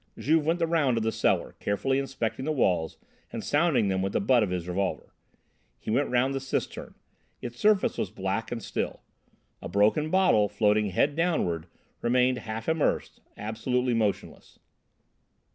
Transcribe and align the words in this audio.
Juve 0.17 0.43
went 0.47 0.57
the 0.57 0.65
round 0.65 0.97
of 0.97 1.03
the 1.03 1.11
cellar, 1.11 1.53
carefully 1.59 1.99
inspecting 1.99 2.43
the 2.43 2.51
walls 2.51 2.97
and 3.31 3.43
sounding 3.43 3.87
them 3.87 4.01
with 4.01 4.13
the 4.13 4.19
butt 4.19 4.41
of 4.41 4.49
his 4.49 4.67
revolver. 4.67 5.13
He 5.77 5.91
went 5.91 6.09
round 6.09 6.33
the 6.33 6.39
cistern. 6.39 6.95
Its 7.39 7.59
surface 7.59 7.99
was 7.99 8.09
black 8.09 8.51
and 8.51 8.63
still. 8.63 9.03
A 9.61 9.69
broken 9.69 10.09
bottle, 10.09 10.49
floating 10.49 10.87
head 10.89 11.15
downward, 11.15 11.67
remained 12.01 12.39
half 12.39 12.67
immersed, 12.67 13.19
absolutely 13.37 13.93
motionless. 13.93 14.57